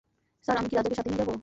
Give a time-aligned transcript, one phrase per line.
[0.45, 1.33] Sir, আমি কী রাজাকে সাথে নিয়ে যাবো?